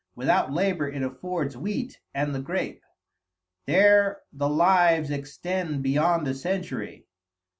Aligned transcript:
Without 0.15 0.51
labor 0.51 0.89
it 0.89 1.03
affords 1.03 1.55
wheat 1.55 1.99
and 2.11 2.33
the 2.33 2.41
grape. 2.41 2.81
There 3.67 4.21
the 4.33 4.49
lives 4.49 5.11
extend 5.11 5.83
beyond 5.83 6.27
a 6.27 6.33
century. 6.33 7.05